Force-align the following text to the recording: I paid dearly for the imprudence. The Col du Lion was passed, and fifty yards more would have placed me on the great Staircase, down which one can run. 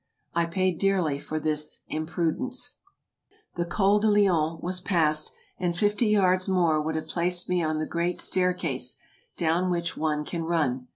I 0.33 0.45
paid 0.47 0.79
dearly 0.79 1.19
for 1.19 1.39
the 1.39 1.63
imprudence. 1.87 2.73
The 3.55 3.65
Col 3.65 3.99
du 3.99 4.07
Lion 4.09 4.57
was 4.59 4.79
passed, 4.81 5.31
and 5.59 5.77
fifty 5.77 6.07
yards 6.07 6.49
more 6.49 6.81
would 6.81 6.95
have 6.95 7.07
placed 7.07 7.47
me 7.47 7.61
on 7.61 7.77
the 7.77 7.85
great 7.85 8.19
Staircase, 8.19 8.97
down 9.37 9.69
which 9.69 9.95
one 9.95 10.25
can 10.25 10.43
run. 10.43 10.87